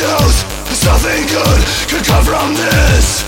knows 0.00 0.44
there's 0.64 0.84
nothing 0.84 1.26
good 1.26 1.62
could 1.88 2.04
come 2.04 2.24
from 2.24 2.54
this. 2.54 3.24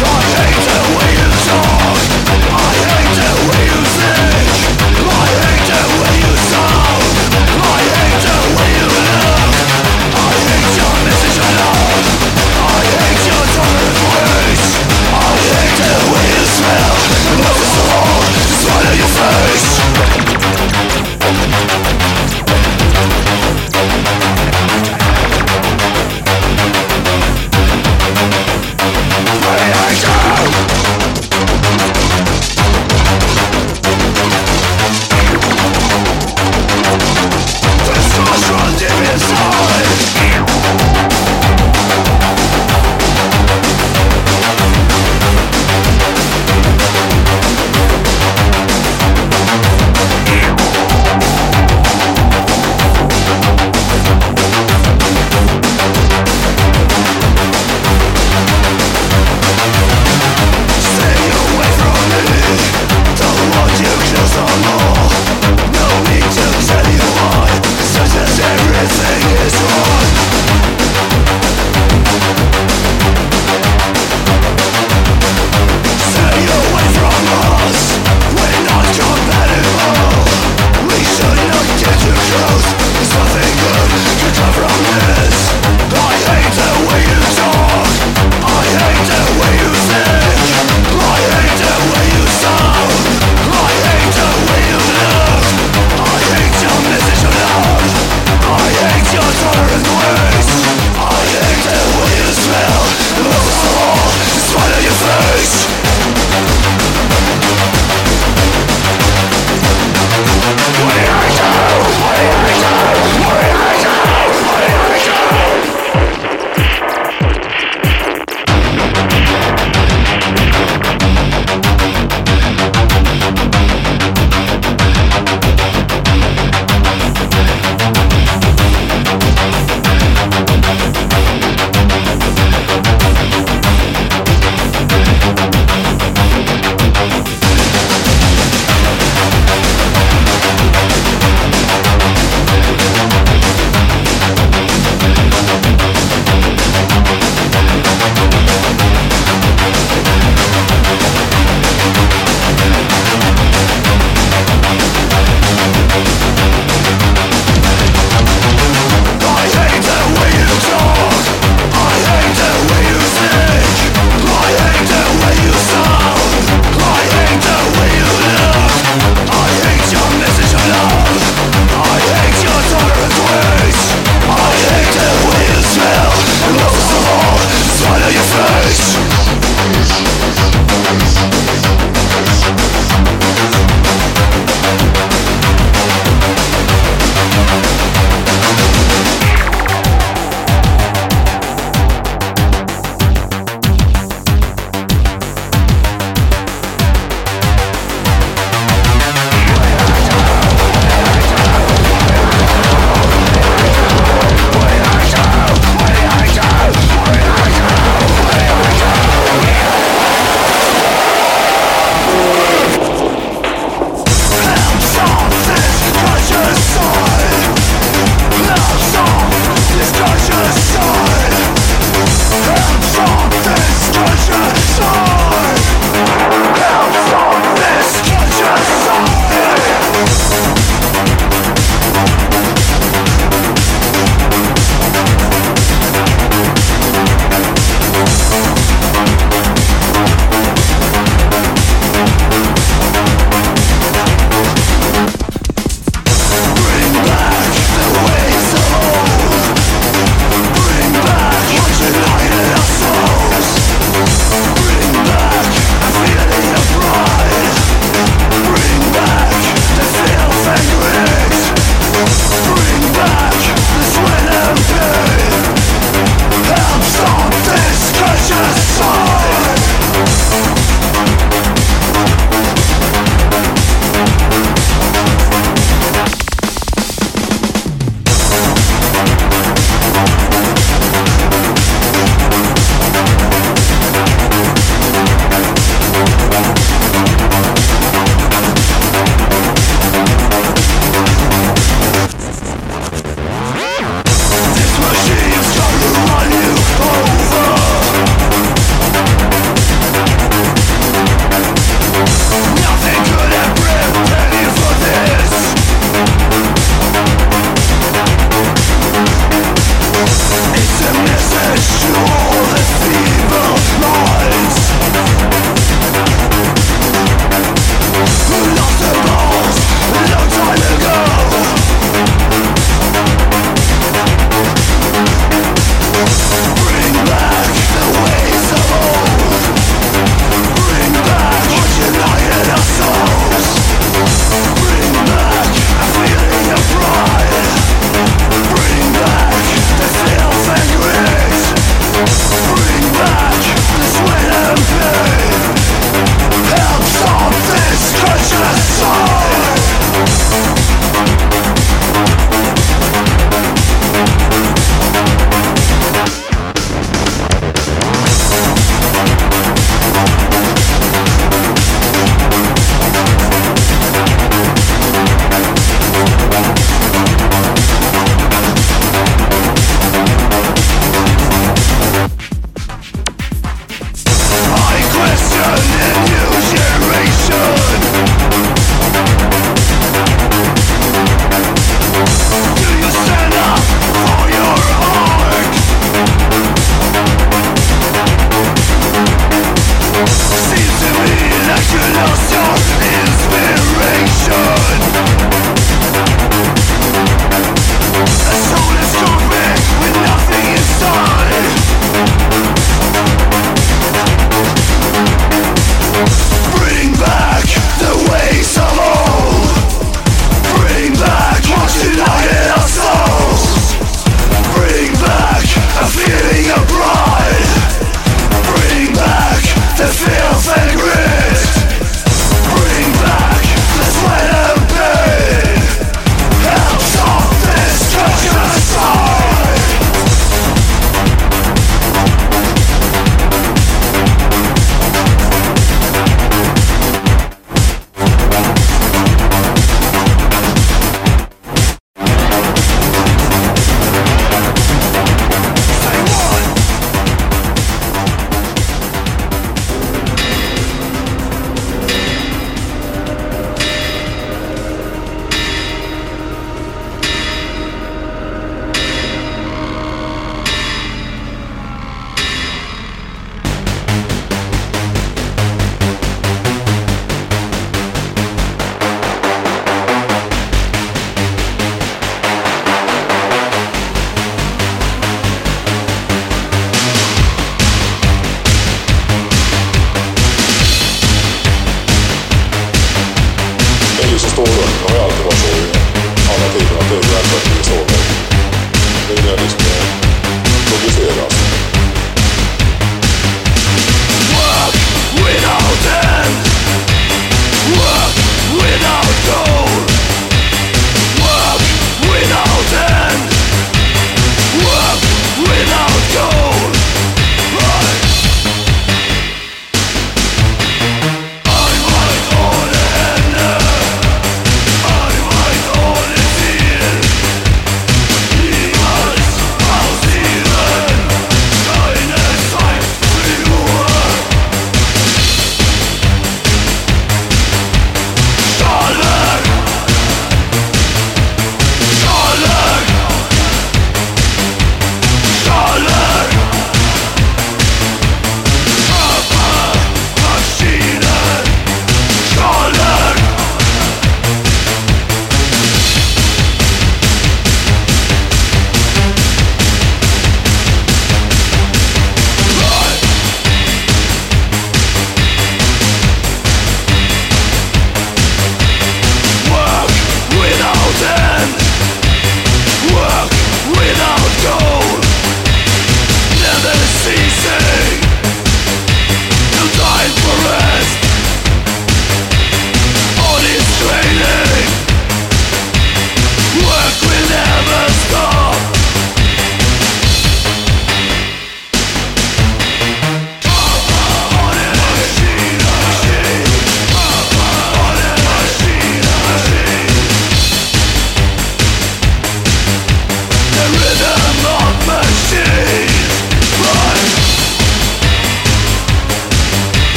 I 0.00 0.22
hate 0.32 0.77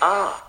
啊。 0.00 0.47